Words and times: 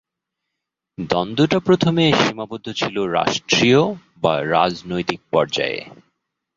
দ্বন্দ্বটা 0.97 1.59
প্রথমে 1.59 2.03
সীমাবদ্ধ 2.21 2.67
ছিল 2.71 2.95
রাষ্ট্রীয় 3.11 3.81
বা 4.21 4.33
রাজনৈতিক 4.51 5.21
পর্যায়ে। 5.31 5.79